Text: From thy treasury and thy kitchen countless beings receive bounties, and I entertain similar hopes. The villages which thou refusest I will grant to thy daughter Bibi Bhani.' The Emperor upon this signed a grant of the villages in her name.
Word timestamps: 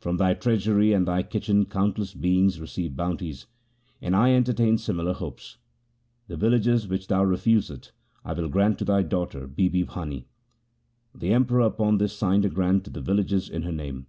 From 0.00 0.16
thy 0.16 0.34
treasury 0.34 0.92
and 0.92 1.06
thy 1.06 1.22
kitchen 1.22 1.64
countless 1.64 2.12
beings 2.12 2.60
receive 2.60 2.96
bounties, 2.96 3.46
and 4.02 4.16
I 4.16 4.34
entertain 4.34 4.76
similar 4.76 5.12
hopes. 5.12 5.58
The 6.26 6.36
villages 6.36 6.88
which 6.88 7.06
thou 7.06 7.22
refusest 7.22 7.92
I 8.24 8.32
will 8.32 8.48
grant 8.48 8.80
to 8.80 8.84
thy 8.84 9.04
daughter 9.04 9.46
Bibi 9.46 9.84
Bhani.' 9.84 10.24
The 11.14 11.32
Emperor 11.32 11.60
upon 11.60 11.98
this 11.98 12.12
signed 12.16 12.44
a 12.44 12.48
grant 12.48 12.88
of 12.88 12.92
the 12.92 13.00
villages 13.00 13.48
in 13.48 13.62
her 13.62 13.70
name. 13.70 14.08